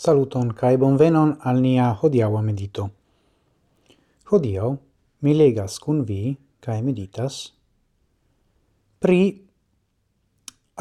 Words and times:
Saluton 0.00 0.54
kai 0.56 0.78
bonvenon 0.80 1.34
al 1.44 1.58
nia 1.60 1.90
hodiaŭa 2.00 2.40
medito. 2.40 2.86
Hodiaŭ 4.30 4.68
mi 5.26 5.32
legas 5.36 5.74
kun 5.84 5.98
vi 6.08 6.30
kai 6.64 6.76
meditas 6.86 7.40
pri 9.04 9.18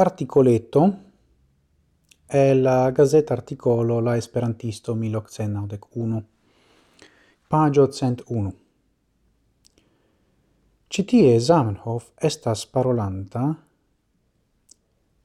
articoletto 0.03 0.83
e 2.41 2.43
la 2.53 2.91
gazeta 2.91 3.33
articolo 3.33 3.97
La 3.99 4.13
Esperantisto 4.15 4.95
1891 4.95 6.21
pagio 7.49 7.87
101. 7.87 8.53
Citie 10.87 11.39
Zamenhof 11.39 12.07
estas 12.31 12.63
parolanta 12.65 13.43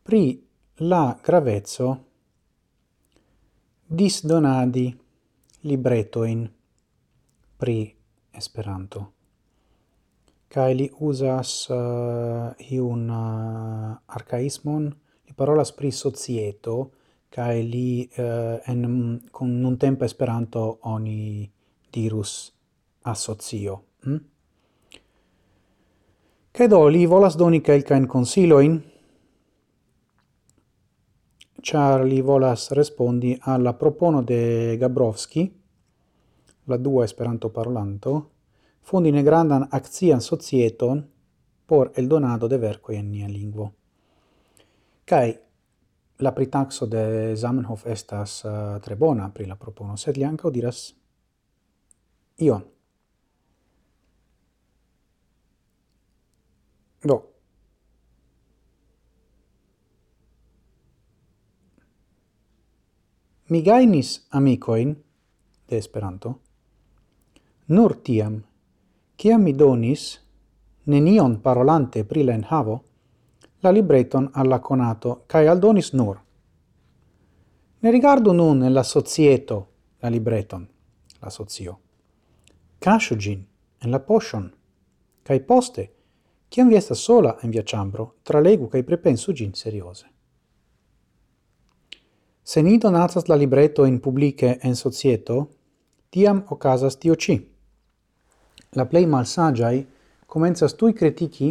pri 0.02 0.24
la 0.90 1.04
gravezzo 1.23 1.92
disdonadi 3.94 4.90
libretoin 5.62 6.50
pri 7.56 7.94
Esperanto. 8.34 9.12
Kai 10.50 10.74
li 10.74 10.88
usas 11.06 11.70
eh, 11.70 11.74
uh, 11.74 12.72
iun 12.74 13.08
uh, 13.10 13.16
eh, 13.18 14.14
arcaismon, 14.18 14.84
li 15.26 15.32
parolas 15.34 15.72
pri 15.72 15.90
societo, 15.90 16.90
kai 17.30 17.62
li 17.62 18.02
uh, 18.18 18.58
en 18.70 19.20
con 19.30 19.64
un 19.64 19.76
tempo 19.78 20.04
Esperanto 20.04 20.78
oni 20.82 21.50
dirus 21.90 22.52
associo. 23.02 23.82
Hm? 24.04 24.12
Mm? 24.12 24.20
Kedo 26.54 26.79
Credo 26.79 26.88
li 26.88 27.06
volas 27.06 27.34
doni 27.34 27.60
kelkain 27.60 28.06
consiloin, 28.06 28.79
char 31.65 32.04
li 32.04 32.20
volas 32.20 32.70
respondi 32.73 33.38
alla 33.40 33.73
propono 33.73 34.23
de 34.23 34.76
Gabrovski, 34.76 35.51
la 36.65 36.76
dua 36.76 37.04
esperanto 37.04 37.48
parlanto, 37.48 38.30
fondi 38.82 39.10
ne 39.10 39.23
grandan 39.23 39.66
accian 39.70 40.20
societon 40.20 41.09
por 41.65 41.90
el 41.95 42.07
donado 42.07 42.48
de 42.48 42.59
verco 42.59 42.92
in 42.92 43.09
nia 43.09 43.29
lingvo. 43.29 43.73
Kai 45.04 45.38
la 46.16 46.32
pritaxo 46.32 46.87
de 46.87 47.35
Zamenhof 47.35 47.87
estas 47.87 48.45
uh, 48.45 48.79
tre 48.80 48.96
bona 48.96 49.30
pri 49.30 49.46
la 49.46 49.57
propono, 49.57 49.96
sed 49.96 50.16
li 50.16 50.24
anca 50.24 50.51
diras 50.51 50.92
ion. 52.37 52.62
Do, 57.04 57.34
Mi 63.46 63.62
gainis 63.62 64.26
amicoin 64.31 64.97
de 65.69 65.76
Esperanto 65.76 66.41
nur 67.66 67.97
tiam, 68.03 68.42
ciam 69.16 69.42
mi 69.42 69.53
donis, 69.53 70.20
nenion 70.84 71.41
parolante 71.41 72.04
pri 72.04 72.25
la 72.25 72.34
enhavo, 72.34 72.82
la 73.60 73.70
libreton 73.70 74.31
alla 74.32 74.60
conato, 74.60 75.25
cae 75.26 75.48
aldonis 75.48 75.92
nur. 75.92 76.20
Ne 77.81 77.91
rigardu 77.91 78.32
nun 78.32 78.72
la 78.72 78.82
societo 78.82 79.69
la 80.00 80.08
libreton, 80.08 80.69
la 81.20 81.31
socio. 81.31 81.78
Casciu 82.78 83.16
gin, 83.16 83.47
en 83.78 83.91
la 83.91 84.00
potion, 84.00 84.50
cae 85.22 85.41
poste, 85.41 85.91
ciam 86.48 86.69
vi 86.69 86.76
estas 86.76 87.00
sola 87.00 87.38
en 87.42 87.50
via 87.50 87.62
chambro, 87.62 88.14
tralegu 88.22 88.69
cae 88.69 88.84
prepensu 88.84 89.32
gin 89.32 89.54
seriose. 89.54 90.13
Se 92.54 92.62
ni 92.62 92.78
donatas 92.78 93.26
la 93.26 93.34
libretoin 93.34 93.97
publice 93.98 94.60
en 94.62 94.76
societo, 94.76 95.37
tiam 96.09 96.44
ocasas 96.54 96.97
tio 97.03 97.16
ci. 97.16 97.34
La 98.78 98.84
plei 98.87 99.06
malsagiai 99.06 99.81
comenzas 100.26 100.76
tui 100.78 100.93
critici 100.93 101.48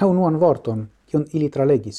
la 0.00 0.06
unuan 0.06 0.38
vorton, 0.40 0.86
cion 1.04 1.26
ili 1.36 1.50
tralegis. 1.50 1.98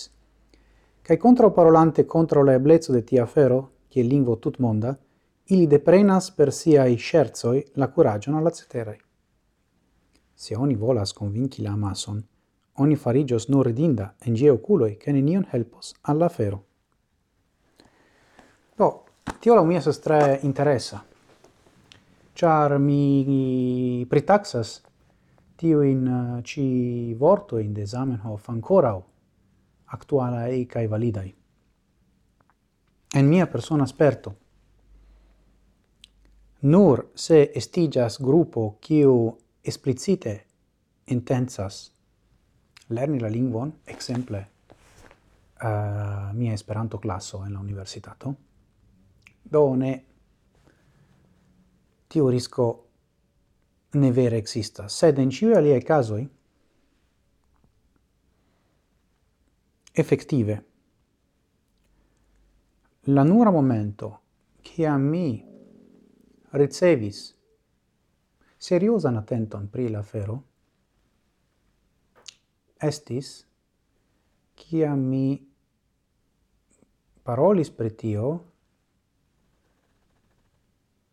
Cai 1.03 1.17
contra 1.17 1.51
parolante 1.51 2.07
contra 2.07 2.41
la 2.41 2.53
eblezzo 2.53 2.91
de 2.91 3.03
tia 3.03 3.27
fero, 3.27 3.59
che 3.87 4.01
lingvo 4.01 4.39
tut 4.39 4.57
monda, 4.57 4.97
ili 5.53 5.67
deprenas 5.67 6.31
per 6.31 6.51
siai 6.51 6.97
scherzoi 6.97 7.63
la 7.73 7.89
curagion 7.89 8.37
alla 8.37 8.49
ceterai. 8.49 8.97
Se 10.33 10.55
oni 10.55 10.73
volas 10.73 11.13
convinci 11.13 11.61
la 11.61 11.73
amason, 11.73 12.25
oni 12.73 12.95
farigios 12.95 13.49
nur 13.49 13.67
ridinda 13.67 14.15
en 14.25 14.33
gie 14.33 14.49
oculoi, 14.49 14.97
che 14.97 15.11
nenion 15.11 15.45
helpos 15.51 15.93
alla 16.01 16.29
fero. 16.29 16.63
Do, 18.77 19.05
tio 19.39 19.55
la 19.55 19.63
mi 19.63 19.75
estas 19.75 19.97
tre 19.97 20.39
interesa. 20.43 20.99
Char 22.37 22.77
mi 22.77 24.05
pritaxas 24.05 24.83
tio 25.55 25.81
in 25.81 26.05
eh, 26.05 26.43
ci 26.43 27.15
vorto 27.15 27.57
in 27.57 27.73
de 27.73 27.87
Zamenhof 27.87 28.49
ancora 28.49 28.93
actuala 29.85 30.45
e 30.45 30.67
kai 30.67 30.85
validai. 30.85 31.35
En 33.15 33.27
mia 33.27 33.47
persona 33.47 33.87
sperto. 33.87 34.35
Nur 36.59 37.09
se 37.15 37.51
estigas 37.55 38.21
gruppo 38.21 38.77
kiu 38.79 39.37
explicite 39.61 40.45
intensas 41.05 41.91
lerni 42.89 43.19
la 43.19 43.27
lingvon, 43.27 43.79
exemple, 43.85 44.49
uh, 45.61 46.33
mia 46.33 46.53
Esperanto 46.53 46.99
classo 46.99 47.43
en 47.45 47.53
la 47.53 47.59
universitato, 47.59 48.35
Done, 49.49 50.05
tiu 52.07 52.27
risco 52.27 52.65
ne 53.91 54.11
vere 54.11 54.37
existas, 54.37 54.95
sed 54.95 55.17
in 55.17 55.29
ciui 55.29 55.55
aliei 55.55 55.83
casoi, 55.83 56.27
effettive, 59.93 60.65
la 63.09 63.23
nura 63.23 63.49
momento 63.49 64.21
che 64.61 64.85
a 64.85 64.97
mi 64.97 65.43
ricevis 66.51 67.35
seriosan 68.57 69.15
attenton 69.15 69.69
pri 69.69 69.89
la 69.89 70.01
fero, 70.01 70.43
estis 72.77 73.47
cia 74.53 74.93
mi 74.93 75.39
parolis 77.23 77.69
pri 77.71 77.95
tio 77.95 78.25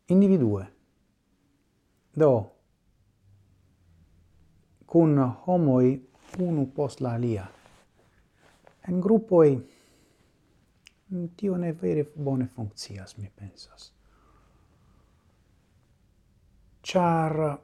individue. 0.09 0.67
Do, 2.19 2.51
cun 4.87 5.19
homoi 5.47 6.11
unu 6.39 6.67
post 6.67 7.01
la 7.01 7.15
alia. 7.15 7.47
En 8.89 9.01
gruppoi 9.01 9.59
tio 11.37 11.57
ne 11.57 11.73
vere 11.73 12.05
bone 12.05 12.47
funccias, 12.47 13.17
mi 13.19 13.31
pensas. 13.37 13.93
Char 16.83 17.59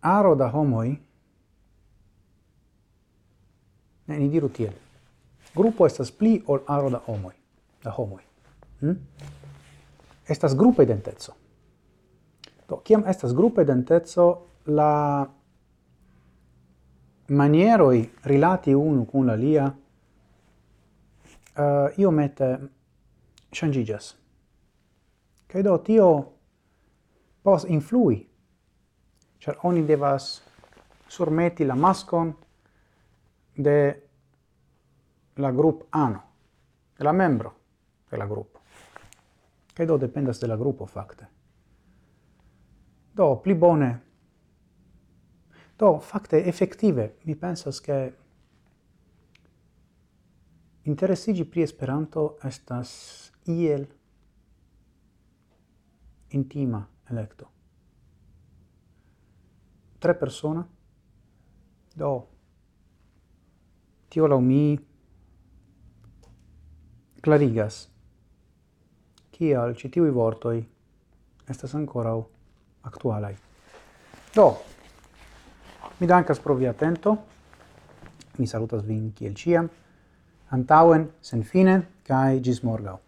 aro 0.00 0.34
da 0.34 0.50
homoi 0.50 0.98
ne 4.06 4.18
ni 4.18 4.28
diru 4.28 4.48
tiel. 4.48 4.74
Gruppo 5.54 5.86
estas 5.86 6.10
pli 6.12 6.42
ol 6.46 6.64
aro 6.66 6.90
da 6.90 7.02
homoi 7.06 7.37
da 7.88 7.94
homoi. 7.96 8.22
Hm? 8.80 8.96
Estas 10.28 10.56
grupa 10.56 10.84
identezo. 10.84 11.32
Do, 12.68 12.82
kiam 12.84 13.04
estas 13.08 13.34
grupa 13.34 13.64
identezo, 13.64 14.28
la 14.66 15.26
manieroi 17.28 18.10
rilati 18.24 18.74
unu 18.74 19.06
cun 19.06 19.26
la 19.26 19.34
lia 19.34 19.66
eh, 21.56 21.62
uh, 21.62 21.98
iomete 21.98 22.58
shangigas. 23.52 24.14
Kaj 25.48 25.62
do 25.64 25.78
tio 25.84 26.08
pos 27.42 27.64
influi, 27.64 28.20
ĉar 29.40 29.64
oni 29.64 29.86
devas 29.88 30.42
surmeti 31.08 31.64
la 31.64 31.74
mascon 31.74 32.34
de 33.56 33.78
la 35.36 35.52
grup 35.52 35.86
ano, 35.90 36.20
de 36.98 37.04
la 37.04 37.12
membro 37.12 37.57
de 38.08 38.16
la 38.16 38.26
grupo. 38.26 38.60
Che 39.72 39.84
do 39.84 39.96
dependas 39.96 40.38
de 40.38 40.46
la 40.46 40.56
grupo 40.56 40.86
fakte. 40.86 41.28
Do 43.12 43.38
pli 43.40 43.54
bone 43.54 44.06
Do 45.78 46.00
fakte 46.00 46.44
effettive 46.44 47.18
mi 47.22 47.36
pensas 47.36 47.80
che 47.80 48.16
interessigi 50.82 51.44
pri 51.44 51.62
Esperanto 51.62 52.36
estas 52.42 53.30
iel 53.44 53.86
intima 56.30 56.84
electo. 57.04 57.50
Tre 59.98 60.14
persona, 60.16 60.68
do, 61.94 62.28
tio 64.08 64.26
lau 64.26 64.40
mi 64.40 64.76
clarigas 67.20 67.88
kial 69.38 69.74
ĉi 69.78 69.90
tiuj 69.94 70.10
vortoj 70.14 70.56
estas 71.48 71.74
ankoraŭ 71.78 72.18
aktualaj. 72.88 73.34
Do, 74.34 74.48
mi 76.00 76.06
dankas 76.06 76.40
pro 76.42 76.58
via 76.58 76.74
atento. 76.74 77.16
Mi 78.38 78.46
salutas 78.46 78.84
vin 78.86 79.10
kiel 79.18 79.34
ĉiam. 79.34 79.70
Antauen, 80.54 81.08
senfine, 81.22 81.80
kaj 82.06 82.38
ĝis 82.44 82.62
morgaŭ. 82.64 82.98